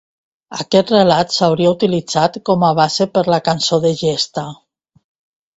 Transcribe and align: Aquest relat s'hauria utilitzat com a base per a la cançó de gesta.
Aquest 0.61 0.93
relat 0.93 1.35
s'hauria 1.35 1.73
utilitzat 1.75 2.41
com 2.51 2.65
a 2.71 2.71
base 2.81 3.07
per 3.19 3.25
a 3.29 3.31
la 3.35 3.41
cançó 3.51 3.81
de 3.85 3.93
gesta. 4.03 4.51